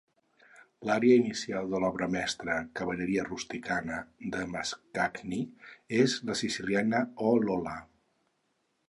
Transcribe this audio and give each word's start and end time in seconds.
L'ària 0.89 1.17
inicial 1.19 1.67
de 1.73 1.81
l'obra 1.83 2.07
mestra 2.15 2.55
"Cavalleria 2.79 3.25
rusticana" 3.27 3.99
de 4.37 4.41
Mascagni 4.55 5.43
és 6.01 6.17
la 6.31 6.39
siciliana 6.41 7.03
"O 7.31 7.37
Lola". 7.45 7.77